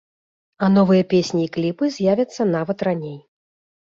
[0.67, 3.15] А новыя песні і кліпы з'явяцца нават раней.